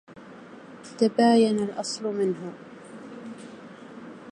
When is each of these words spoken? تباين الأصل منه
تباين 0.99 1.59
الأصل 1.69 2.03
منه 2.05 2.53